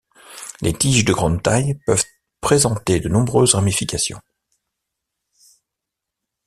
[0.61, 2.03] Les tiges de grande taille peuvent
[2.41, 4.19] présenter de nombreuses ramifications.